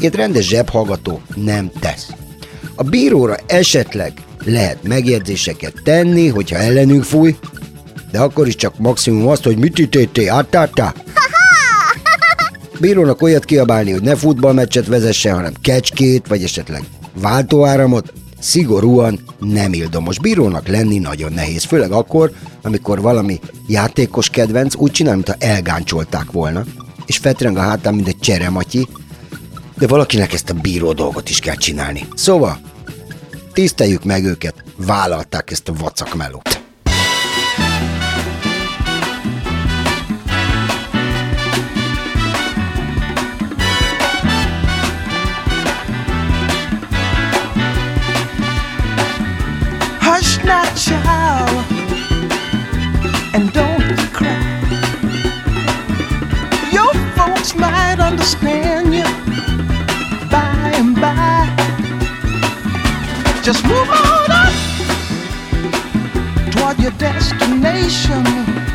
Ilyet 0.00 0.14
rendes 0.14 0.48
zsebhallgató 0.48 1.20
nem 1.34 1.70
tesz. 1.80 2.10
A 2.74 2.82
bíróra 2.82 3.36
esetleg 3.46 4.12
lehet 4.44 4.82
megjegyzéseket 4.82 5.74
tenni, 5.84 6.28
hogyha 6.28 6.56
ellenünk 6.56 7.04
fúj, 7.04 7.36
de 8.10 8.18
akkor 8.18 8.46
is 8.46 8.54
csak 8.56 8.78
maximum 8.78 9.28
azt, 9.28 9.44
hogy 9.44 9.56
mit 9.56 9.78
ütöttél, 9.78 10.32
áttártál? 10.32 10.94
Bírónak 12.80 13.22
olyat 13.22 13.44
kiabálni, 13.44 13.90
hogy 13.90 14.02
ne 14.02 14.16
futballmeccset 14.16 14.86
vezessen, 14.86 15.34
hanem 15.34 15.52
kecskét, 15.62 16.26
vagy 16.26 16.42
esetleg 16.42 16.82
váltóáramot, 17.20 18.12
szigorúan 18.38 19.20
nem 19.38 19.72
ildomos. 19.72 20.18
Bírónak 20.18 20.68
lenni 20.68 20.98
nagyon 20.98 21.32
nehéz, 21.32 21.64
főleg 21.64 21.92
akkor, 21.92 22.32
amikor 22.62 23.00
valami 23.00 23.40
játékos 23.66 24.28
kedvenc 24.28 24.74
úgy 24.76 24.90
csinál, 24.90 25.14
mintha 25.14 25.34
elgáncsolták 25.38 26.30
volna, 26.30 26.64
és 27.06 27.16
fetreng 27.16 27.56
a 27.56 27.60
hátán, 27.60 27.94
mint 27.94 28.08
egy 28.08 28.18
cserematyi, 28.18 28.86
de 29.78 29.86
valakinek 29.86 30.32
ezt 30.32 30.50
a 30.50 30.54
bíró 30.54 30.92
dolgot 30.92 31.30
is 31.30 31.38
kell 31.38 31.56
csinálni. 31.56 32.06
Szóval, 32.14 32.60
tiszteljük 33.52 34.04
meg 34.04 34.24
őket, 34.24 34.64
vállalták 34.76 35.50
ezt 35.50 35.68
a 35.68 35.72
vacakmelót. 35.78 36.55
Not, 50.46 50.78
and 53.34 53.52
don't 53.52 53.98
cry. 54.12 54.42
Your 56.72 56.92
folks 57.16 57.54
might 57.56 57.98
understand 57.98 58.94
you 58.94 59.04
by 60.30 60.72
and 60.74 60.94
by. 60.94 61.48
Just 63.42 63.64
move 63.64 63.90
on 63.90 64.30
up 64.30 64.52
toward 66.52 66.78
your 66.78 66.92
destination. 66.92 68.65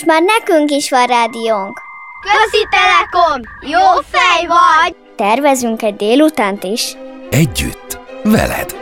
Most 0.00 0.12
már 0.12 0.22
nekünk 0.38 0.70
is 0.70 0.90
van 0.90 1.06
rádiónk. 1.06 1.80
Közi 2.20 2.66
Telekom! 2.70 3.40
Jó 3.60 4.00
fej 4.10 4.46
vagy! 4.46 4.96
Tervezünk 5.16 5.82
egy 5.82 5.96
délutánt 5.96 6.64
is. 6.64 6.96
Együtt, 7.30 7.98
veled. 8.22 8.76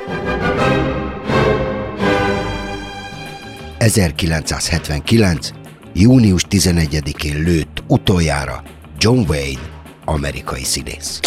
1979. 3.79 5.49
június 5.93 6.45
11-én 6.51 7.43
lőtt 7.43 7.83
utoljára 7.87 8.63
John 8.99 9.21
Wayne, 9.29 9.61
amerikai 10.05 10.65
színész. 10.65 11.21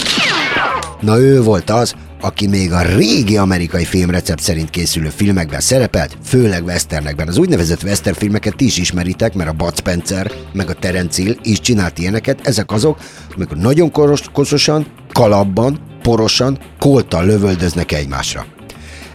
Na 0.99 1.17
ő 1.17 1.41
volt 1.41 1.69
az, 1.69 1.95
aki 2.21 2.47
még 2.47 2.71
a 2.71 2.81
régi 2.81 3.37
amerikai 3.37 3.85
filmrecept 3.85 4.41
szerint 4.41 4.69
készülő 4.69 5.09
filmekben 5.09 5.59
szerepelt, 5.59 6.17
főleg 6.23 6.63
westernekben. 6.63 7.27
Az 7.27 7.37
úgynevezett 7.37 7.83
western 7.83 8.15
filmeket 8.15 8.55
ti 8.55 8.65
is 8.65 8.77
ismeritek, 8.77 9.33
mert 9.33 9.49
a 9.49 9.53
Bud 9.53 9.77
Spencer 9.77 10.31
meg 10.53 10.69
a 10.69 10.73
Terence 10.73 11.21
Hill 11.21 11.35
is 11.43 11.59
csinált 11.59 11.97
ilyeneket. 11.97 12.47
Ezek 12.47 12.71
azok, 12.71 12.99
amikor 13.35 13.57
nagyon 13.57 13.91
koros, 13.91 14.21
koszosan, 14.33 14.85
kalapban, 15.11 15.79
porosan, 16.01 16.59
koltal 16.79 17.25
lövöldöznek 17.25 17.91
egymásra. 17.91 18.45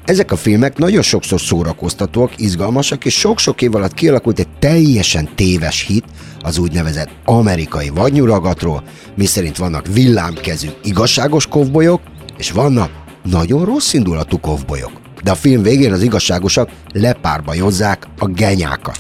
Ezek 0.05 0.33
a 0.33 0.37
filmek 0.37 0.77
nagyon 0.77 1.03
sokszor 1.03 1.41
szórakoztatóak, 1.41 2.33
izgalmasak, 2.37 3.05
és 3.05 3.15
sok-sok 3.15 3.63
év 3.63 3.75
alatt 3.75 3.95
kialakult 3.95 4.39
egy 4.39 4.49
teljesen 4.59 5.29
téves 5.35 5.87
hit 5.87 6.05
az 6.41 6.59
úgynevezett 6.59 7.11
amerikai 7.25 7.89
vadnyuragatról, 7.89 8.83
miszerint 9.15 9.57
vannak 9.57 9.87
villámkezű 9.87 10.69
igazságos 10.83 11.47
kovbolyok, 11.47 12.01
és 12.37 12.51
vannak 12.51 12.91
nagyon 13.23 13.65
rossz 13.65 13.93
indulatú 13.93 14.41
kovbolyok. 14.41 14.93
De 15.23 15.31
a 15.31 15.35
film 15.35 15.63
végén 15.63 15.93
az 15.93 16.03
igazságosak 16.03 16.71
lepárbajozzák 16.93 18.07
a 18.19 18.27
genyákat. 18.27 18.97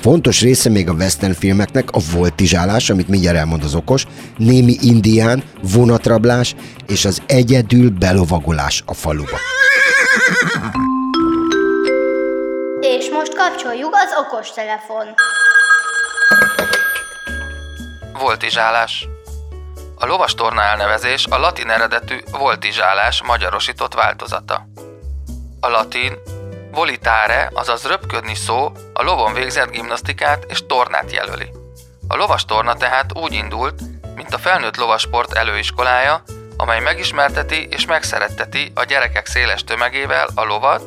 Fontos 0.00 0.40
része 0.40 0.70
még 0.70 0.88
a 0.88 0.92
western 0.92 1.32
filmeknek 1.32 1.90
a 1.90 1.98
voltizsálás, 2.12 2.90
amit 2.90 3.08
mindjárt 3.08 3.36
elmond 3.36 3.64
az 3.64 3.74
okos, 3.74 4.06
némi 4.36 4.76
indián, 4.80 5.42
vonatrablás 5.62 6.54
és 6.86 7.04
az 7.04 7.22
egyedül 7.26 7.90
belovagolás 7.90 8.82
a 8.86 8.94
faluba. 8.94 9.38
És 12.80 13.10
most 13.10 13.34
kapcsoljuk 13.34 13.94
az 13.94 14.10
okos 14.24 14.50
telefon. 14.50 15.06
Voltizsálás. 18.20 19.08
A 19.98 20.06
lovastorna 20.06 20.62
elnevezés 20.62 21.26
a 21.26 21.38
latin 21.38 21.70
eredetű 21.70 22.18
voltizsálás 22.30 23.22
magyarosított 23.22 23.94
változata. 23.94 24.68
A 25.60 25.68
latin 25.68 26.18
volitare, 26.70 27.50
azaz 27.54 27.86
röpködni 27.86 28.34
szó 28.34 28.72
a 28.92 29.02
lovon 29.02 29.32
végzett 29.32 29.70
gimnasztikát 29.70 30.44
és 30.48 30.66
tornát 30.66 31.12
jelöli. 31.12 31.50
A 32.08 32.16
lovastorna 32.16 32.74
tehát 32.74 33.10
úgy 33.14 33.32
indult, 33.32 33.80
mint 34.14 34.34
a 34.34 34.38
felnőtt 34.38 34.76
lovasport 34.76 35.32
előiskolája, 35.32 36.22
amely 36.56 36.80
megismerteti 36.80 37.68
és 37.70 37.86
megszeretteti 37.86 38.72
a 38.74 38.84
gyerekek 38.84 39.26
széles 39.26 39.64
tömegével 39.64 40.28
a 40.34 40.44
lovat, 40.44 40.82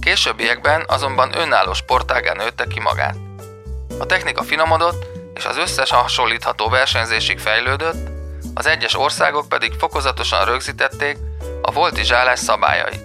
későbbiekben 0.00 0.84
azonban 0.86 1.36
önálló 1.36 1.72
sportágán 1.72 2.36
nőtte 2.36 2.64
ki 2.66 2.80
magát. 2.80 3.16
A 3.98 4.06
technika 4.06 4.42
finomodott, 4.42 5.06
és 5.34 5.44
az 5.44 5.56
összes 5.56 5.90
hasonlítható 5.90 6.68
versenyzésig 6.68 7.38
fejlődött, 7.38 8.17
az 8.58 8.66
egyes 8.66 8.98
országok 8.98 9.48
pedig 9.48 9.72
fokozatosan 9.72 10.44
rögzítették 10.44 11.16
a 11.62 11.72
voltizsálás 11.72 12.38
szabályait. 12.38 13.02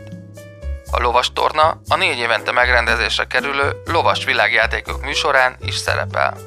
A 0.92 1.02
lovas 1.02 1.34
torna 1.34 1.82
a 1.88 1.96
négy 1.98 2.18
évente 2.18 2.52
megrendezésre 2.52 3.24
kerülő 3.24 3.82
lovas 3.86 4.26
világjátékok 4.26 5.06
műsorán 5.06 5.56
is 5.66 5.76
szerepel. 5.76 6.38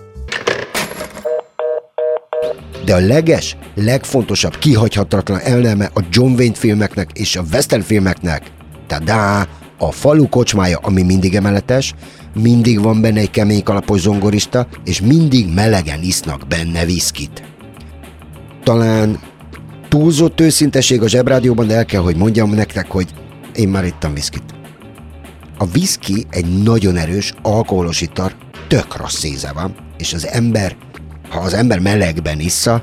De 2.85 2.95
a 2.95 2.99
leges, 2.99 3.57
legfontosabb, 3.75 4.59
kihagyhatatlan 4.59 5.41
eleme 5.41 5.91
a 5.95 6.01
John 6.11 6.33
Wayne 6.33 6.55
filmeknek 6.55 7.11
és 7.13 7.37
a 7.37 7.43
western 7.53 7.83
filmeknek, 7.83 8.43
tadá, 8.87 9.47
a 9.79 9.93
falu 9.93 10.29
kocsmája, 10.29 10.79
ami 10.83 11.03
mindig 11.03 11.35
emeletes, 11.35 11.95
mindig 12.35 12.81
van 12.81 13.01
benne 13.01 13.21
egy 13.21 13.31
kemény 13.31 13.63
kalapos 13.63 14.01
zongorista, 14.01 14.67
és 14.85 15.01
mindig 15.01 15.55
melegen 15.55 16.03
isznak 16.03 16.47
benne 16.47 16.85
viszkit. 16.85 17.56
Talán 18.67 19.21
túlzott 19.89 20.41
őszinteség 20.41 21.03
a 21.03 21.09
zsebrádióban, 21.09 21.67
de 21.67 21.75
el 21.75 21.85
kell, 21.85 22.01
hogy 22.01 22.17
mondjam 22.17 22.51
nektek, 22.51 22.91
hogy 22.91 23.09
én 23.55 23.69
már 23.69 23.85
ittam 23.85 24.15
viszkit. 24.15 24.43
A 25.59 25.67
viszki 25.67 26.27
egy 26.31 26.63
nagyon 26.63 26.97
erős, 26.97 27.33
alkoholos 27.43 28.01
ital, 28.01 28.33
tök 28.69 28.97
rossz 28.97 29.25
íze 29.25 29.53
van, 29.53 29.75
és 29.99 30.15
az 30.15 30.27
ember, 30.27 30.77
ha 31.29 31.41
az 31.41 31.55
ember 31.55 31.79
melegben 31.79 32.41
issza, 32.41 32.83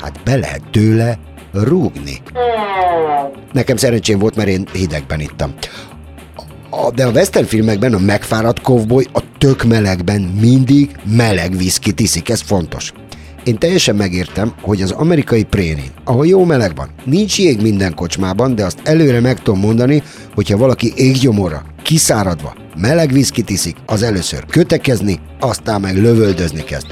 hát 0.00 0.20
be 0.24 0.36
lehet 0.36 0.62
tőle 0.70 1.18
rúgni. 1.52 2.22
Nekem 3.52 3.76
szerencsém 3.76 4.18
volt, 4.18 4.36
mert 4.36 4.48
én 4.48 4.68
hidegben 4.72 5.20
ittam. 5.20 5.54
A, 6.70 6.90
de 6.90 7.06
a 7.06 7.10
western 7.10 7.46
filmekben 7.46 7.94
a 7.94 7.98
megfáradt 7.98 8.60
kovboly 8.60 9.04
a 9.12 9.22
tök 9.38 9.64
melegben 9.64 10.20
mindig 10.20 10.96
meleg 11.04 11.56
viszkit 11.56 12.00
iszik, 12.00 12.28
ez 12.28 12.40
fontos. 12.40 12.92
Én 13.48 13.58
teljesen 13.58 13.96
megértem, 13.96 14.54
hogy 14.60 14.82
az 14.82 14.90
amerikai 14.90 15.44
prénin, 15.44 15.90
ahol 16.04 16.26
jó 16.26 16.44
meleg 16.44 16.76
van, 16.76 16.88
nincs 17.04 17.38
jég 17.38 17.62
minden 17.62 17.94
kocsmában, 17.94 18.54
de 18.54 18.64
azt 18.64 18.80
előre 18.82 19.20
meg 19.20 19.42
tudom 19.42 19.60
mondani, 19.60 20.02
hogyha 20.34 20.56
valaki 20.56 20.92
éggyomorra, 20.96 21.64
kiszáradva, 21.82 22.54
meleg 22.76 23.12
viszkit 23.12 23.50
iszik, 23.50 23.76
az 23.86 24.02
először 24.02 24.44
kötekezni, 24.46 25.20
aztán 25.40 25.80
meg 25.80 25.96
lövöldözni 25.96 26.64
kezd. 26.64 26.86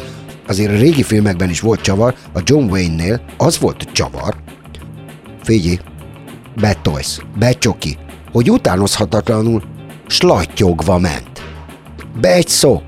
Azért 0.47 0.73
a 0.73 0.77
régi 0.77 1.03
filmekben 1.03 1.51
is 1.51 1.61
volt 1.61 1.81
csavar, 1.81 2.15
a 2.33 2.41
John 2.45 2.71
Wayne-nél 2.71 3.21
az 3.37 3.59
volt 3.59 3.89
csavar, 3.93 4.37
figyelj, 5.43 5.79
betolsz, 6.61 7.21
becsoki, 7.39 7.99
hogy 8.33 8.51
utánozhatatlanul 8.51 9.63
slattyogva 10.07 10.99
ment. 10.99 11.43
Be 12.21 12.33
egy 12.33 12.49
szó. 12.49 12.83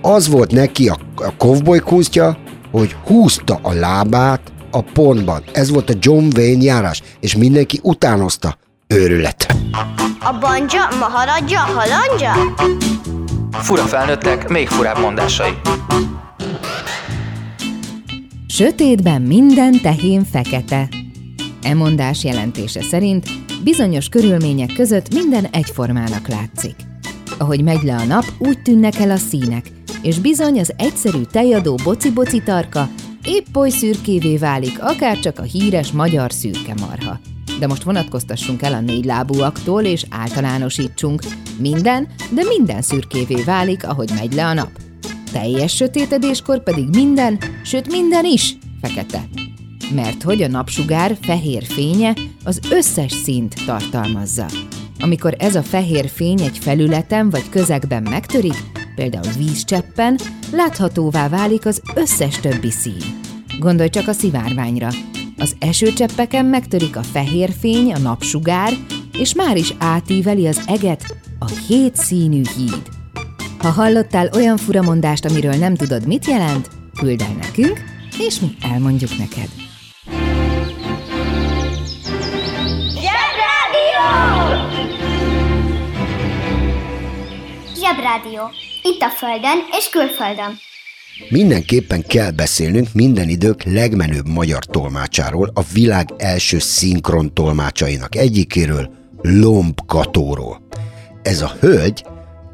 Az 0.00 0.28
volt 0.28 0.52
neki 0.52 0.88
a, 0.88 0.98
a 1.14 1.36
kovboly 1.36 1.78
kunstja, 1.78 2.42
hogy 2.78 2.96
húzta 3.04 3.58
a 3.62 3.72
lábát 3.72 4.52
a 4.70 4.80
pontban. 4.80 5.42
Ez 5.52 5.70
volt 5.70 5.90
a 5.90 5.94
John 6.00 6.28
Wayne 6.36 6.62
járás, 6.62 7.02
és 7.20 7.36
mindenki 7.36 7.80
utánozta. 7.82 8.56
Őrület. 8.86 9.56
A 10.20 10.38
banja, 10.40 10.88
maharadja, 10.98 11.58
halandja? 11.58 12.32
Fura 13.52 13.82
felnőttek, 13.82 14.48
még 14.48 14.68
furább 14.68 14.98
mondásai. 14.98 15.52
Sötétben 18.48 19.22
minden 19.22 19.80
tehén 19.82 20.24
fekete. 20.24 20.88
E 21.62 21.74
mondás 21.74 22.24
jelentése 22.24 22.82
szerint 22.82 23.28
bizonyos 23.64 24.08
körülmények 24.08 24.72
között 24.72 25.14
minden 25.14 25.44
egyformának 25.44 26.28
látszik. 26.28 26.76
Ahogy 27.38 27.62
megy 27.62 27.82
le 27.82 27.94
a 27.94 28.04
nap, 28.04 28.24
úgy 28.38 28.62
tűnnek 28.62 28.98
el 28.98 29.10
a 29.10 29.16
színek, 29.16 29.70
és 30.04 30.18
bizony 30.18 30.58
az 30.58 30.72
egyszerű 30.76 31.22
tejadó 31.22 31.78
boci-boci 31.84 32.42
tarka 32.42 32.88
épp 33.24 33.56
oly 33.56 33.70
szürkévé 33.70 34.36
válik, 34.36 34.82
akár 34.82 35.18
csak 35.18 35.38
a 35.38 35.42
híres 35.42 35.92
magyar 35.92 36.32
szürke 36.32 36.74
marha. 36.80 37.20
De 37.58 37.66
most 37.66 37.82
vonatkoztassunk 37.82 38.62
el 38.62 38.72
a 38.72 38.80
négy 38.80 39.04
lábúaktól, 39.04 39.82
és 39.82 40.06
általánosítsunk. 40.10 41.22
Minden, 41.58 42.08
de 42.34 42.42
minden 42.44 42.82
szürkévé 42.82 43.42
válik, 43.42 43.86
ahogy 43.86 44.10
megy 44.14 44.32
le 44.32 44.46
a 44.46 44.52
nap. 44.52 44.70
Teljes 45.32 45.74
sötétedéskor 45.74 46.62
pedig 46.62 46.88
minden, 46.88 47.38
sőt 47.64 47.90
minden 47.90 48.24
is 48.24 48.56
fekete. 48.80 49.28
Mert 49.94 50.22
hogy 50.22 50.42
a 50.42 50.48
napsugár 50.48 51.16
fehér 51.20 51.64
fénye 51.64 52.14
az 52.44 52.60
összes 52.70 53.12
színt 53.12 53.54
tartalmazza. 53.66 54.46
Amikor 55.00 55.34
ez 55.38 55.54
a 55.54 55.62
fehér 55.62 56.08
fény 56.08 56.40
egy 56.40 56.58
felületen 56.58 57.30
vagy 57.30 57.48
közegben 57.48 58.02
megtörik, 58.02 58.83
például 58.94 59.32
vízcseppen, 59.38 60.18
láthatóvá 60.52 61.28
válik 61.28 61.66
az 61.66 61.82
összes 61.94 62.40
többi 62.40 62.70
szín. 62.70 63.20
Gondolj 63.58 63.88
csak 63.88 64.08
a 64.08 64.12
szivárványra. 64.12 64.88
Az 65.38 65.56
esőcseppeken 65.58 66.44
megtörik 66.44 66.96
a 66.96 67.02
fehér 67.02 67.50
fény, 67.60 67.92
a 67.92 67.98
napsugár, 67.98 68.72
és 69.18 69.34
már 69.34 69.56
is 69.56 69.74
átíveli 69.78 70.46
az 70.46 70.62
eget 70.66 71.16
a 71.38 71.50
hét 71.66 71.96
színű 71.96 72.42
híd. 72.56 72.82
Ha 73.58 73.68
hallottál 73.70 74.30
olyan 74.34 74.56
furamondást, 74.56 75.24
amiről 75.24 75.54
nem 75.54 75.74
tudod, 75.74 76.06
mit 76.06 76.26
jelent, 76.26 76.70
küld 76.98 77.20
el 77.20 77.34
nekünk, 77.40 77.80
és 78.18 78.40
mi 78.40 78.48
elmondjuk 78.72 79.18
neked. 79.18 79.48
Zsebrádió. 87.74 88.73
Itt 88.86 89.00
a 89.00 89.08
Földön 89.08 89.58
és 89.78 89.88
külföldön. 89.88 90.58
Mindenképpen 91.28 92.02
kell 92.06 92.30
beszélnünk 92.30 92.88
minden 92.92 93.28
idők 93.28 93.62
legmenőbb 93.62 94.28
magyar 94.28 94.64
tolmácsáról, 94.64 95.50
a 95.54 95.62
világ 95.72 96.08
első 96.16 96.58
szinkron 96.58 97.34
tolmácsainak 97.34 98.16
egyikéről, 98.16 98.90
Lomb 99.22 99.78
Katóról. 99.86 100.66
Ez 101.22 101.42
a 101.42 101.56
hölgy 101.60 102.04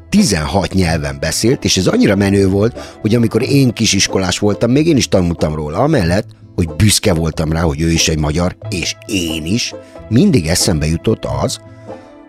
16 0.09 0.73
nyelven 0.73 1.17
beszélt, 1.19 1.63
és 1.63 1.77
ez 1.77 1.87
annyira 1.87 2.15
menő 2.15 2.47
volt, 2.47 2.79
hogy 3.01 3.15
amikor 3.15 3.41
én 3.41 3.73
kisiskolás 3.73 4.39
voltam, 4.39 4.71
még 4.71 4.87
én 4.87 4.97
is 4.97 5.07
tanultam 5.07 5.55
róla, 5.55 5.77
amellett, 5.77 6.27
hogy 6.55 6.69
büszke 6.69 7.13
voltam 7.13 7.51
rá, 7.51 7.61
hogy 7.61 7.81
ő 7.81 7.91
is 7.91 8.07
egy 8.07 8.19
magyar, 8.19 8.55
és 8.69 8.95
én 9.05 9.45
is, 9.45 9.73
mindig 10.09 10.47
eszembe 10.47 10.85
jutott 10.85 11.25
az, 11.41 11.59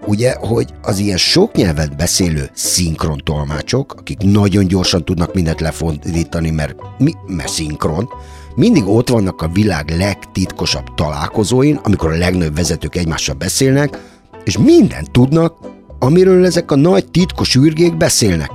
ugye, 0.07 0.35
hogy 0.39 0.75
az 0.83 0.99
ilyen 0.99 1.17
sok 1.17 1.55
nyelvet 1.55 1.97
beszélő 1.97 2.51
szinkron 2.55 3.21
tolmácsok, 3.25 3.95
akik 3.99 4.19
nagyon 4.19 4.67
gyorsan 4.67 5.05
tudnak 5.05 5.35
mindent 5.35 5.61
lefordítani, 5.61 6.51
mert, 6.51 6.75
mi, 6.99 7.13
mert 7.27 7.49
szinkron, 7.49 8.09
mindig 8.55 8.87
ott 8.87 9.09
vannak 9.09 9.43
a 9.43 9.49
világ 9.49 9.91
legtitkosabb 9.99 10.95
találkozóin, 10.95 11.81
amikor 11.83 12.13
a 12.13 12.17
legnagyobb 12.17 12.57
vezetők 12.57 12.97
egymással 12.97 13.35
beszélnek, 13.35 13.99
és 14.45 14.59
mindent 14.59 15.11
tudnak, 15.11 15.55
amiről 15.99 16.45
ezek 16.45 16.71
a 16.71 16.77
nagy 16.77 17.11
titkos 17.11 17.57
űrgék 17.57 17.97
beszélnek. 17.97 18.51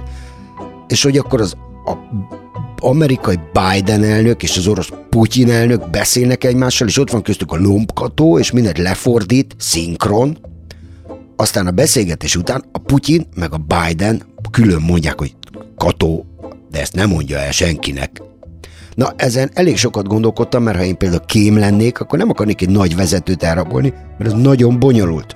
És 0.88 1.04
hogy 1.04 1.18
akkor 1.18 1.42
az 1.42 1.56
a 1.86 1.94
amerikai 2.80 3.40
Biden 3.54 4.04
elnök 4.04 4.44
és 4.44 4.58
az 4.58 4.68
orosz 4.68 4.90
Putyin 5.10 5.52
elnök 5.52 5.90
beszélnek 5.90 6.44
egymással, 6.44 6.88
és 6.88 6.98
ott 6.98 7.12
van 7.12 7.22
köztük 7.22 7.52
a 7.52 7.58
lombkató, 7.58 8.40
és 8.40 8.52
mindent 8.52 8.78
lefordít, 8.78 9.56
szinkron, 9.58 10.38
aztán 11.38 11.68
a 11.68 11.72
beszélgetés 11.72 12.36
után 12.36 12.64
a 12.72 12.78
Putyin 12.78 13.28
meg 13.36 13.54
a 13.54 13.58
Biden 13.68 14.22
külön 14.52 14.82
mondják, 14.82 15.20
hogy 15.20 15.36
kató, 15.78 16.26
de 16.72 16.80
ezt 16.80 16.96
nem 16.96 17.10
mondja 17.10 17.38
el 17.38 17.52
senkinek. 17.52 18.22
Na, 18.96 19.14
ezen 19.16 19.50
elég 19.54 19.78
sokat 19.78 20.08
gondolkodtam, 20.08 20.64
mert 20.64 20.78
ha 20.78 20.84
én 20.84 20.98
például 20.98 21.26
kém 21.26 21.58
lennék, 21.58 22.00
akkor 22.00 22.20
nem 22.20 22.30
akarnék 22.30 22.62
egy 22.62 22.70
nagy 22.70 22.96
vezetőt 22.96 23.44
elrabolni, 23.44 23.94
mert 24.18 24.34
ez 24.34 24.42
nagyon 24.42 24.80
bonyolult. 24.80 25.36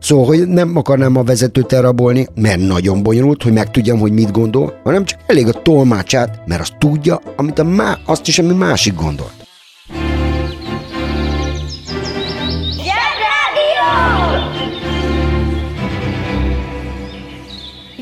Szóval, 0.00 0.26
hogy 0.26 0.48
nem 0.48 0.76
akarnám 0.76 1.16
a 1.16 1.22
vezetőt 1.22 1.72
elrabolni, 1.72 2.26
mert 2.34 2.60
nagyon 2.60 3.02
bonyolult, 3.02 3.42
hogy 3.42 3.52
megtudjam, 3.52 3.98
hogy 3.98 4.12
mit 4.12 4.30
gondol, 4.30 4.80
hanem 4.84 5.04
csak 5.04 5.20
elég 5.26 5.46
a 5.46 5.62
tolmácsát, 5.62 6.40
mert 6.46 6.60
azt 6.60 6.78
tudja, 6.78 7.20
amit 7.36 7.58
a 7.58 7.64
má- 7.64 8.00
azt 8.04 8.28
is, 8.28 8.38
ami 8.38 8.54
másik 8.54 8.94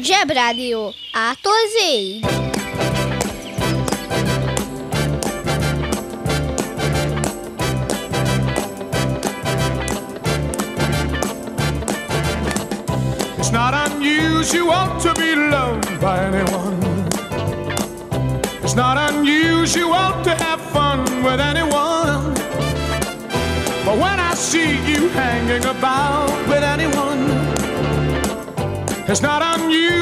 gondolt. 0.06 0.26
Zsebrádió. 0.26 0.94
Ától 1.12 1.52
zéig. 1.78 2.24
It's 13.38 13.50
not 13.50 13.74
unusual 13.90 14.96
to 15.02 15.12
be 15.12 15.34
loved 15.34 16.00
by 16.00 16.18
anyone. 16.18 17.04
It's 18.62 18.74
not 18.74 18.96
unusual 19.10 20.22
to 20.22 20.30
have 20.30 20.60
fun 20.72 21.04
with 21.22 21.40
anyone. 21.40 22.34
But 23.84 23.98
when 23.98 24.18
I 24.18 24.34
see 24.34 24.78
you 24.86 25.08
hanging 25.10 25.64
about 25.64 26.30
with 26.48 26.64
anyone, 26.64 27.54
it's 29.08 29.20
not 29.20 29.42
unusual 29.42 29.85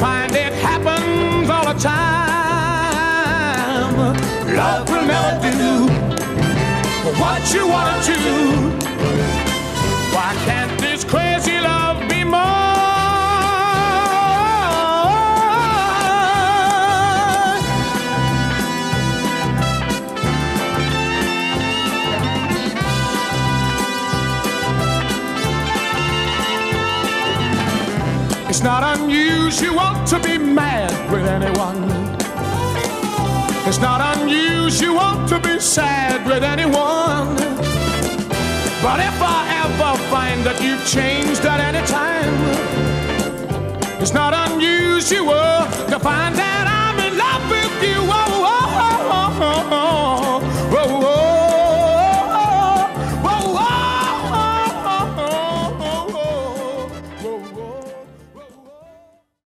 find 0.00 0.32
it 0.34 0.52
happens 0.52 1.50
all 1.50 1.64
the 1.72 1.78
time. 1.78 2.98
Love 4.54 4.88
will 4.88 5.02
never 5.02 5.50
do 5.56 5.88
what 7.20 7.54
you 7.54 7.66
want 7.66 8.04
to. 8.04 8.12
Do. 8.12 8.70
Why 10.14 10.34
can't 10.46 10.80
this 10.80 11.04
crazy 11.04 11.57
unusual 29.58 30.04
to 30.06 30.20
be 30.20 30.38
mad 30.38 30.92
with 31.10 31.26
anyone. 31.26 31.82
It's 33.66 33.80
not 33.80 34.16
unusual 34.16 35.26
to 35.26 35.40
be 35.40 35.58
sad 35.58 36.24
with 36.26 36.44
anyone. 36.44 37.36
But 38.82 39.00
if 39.00 39.20
I 39.20 39.40
ever 39.64 39.98
find 40.10 40.44
that 40.44 40.62
you've 40.62 40.86
changed 40.86 41.44
at 41.44 41.60
any 41.60 41.84
time, 41.86 42.34
it's 44.00 44.12
not 44.12 44.32
unusual 44.50 45.66
to 45.90 45.98
find 45.98 46.34
that 46.36 46.64
I'm 46.68 46.98
in 47.00 47.18
love 47.18 47.50
with 47.50 47.82
you. 47.82 47.98
Oh, 47.98 48.44
oh, 48.46 48.78
oh, 49.10 49.68
oh 49.72 49.87